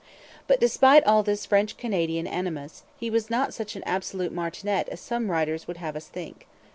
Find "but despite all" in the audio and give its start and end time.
0.47-1.21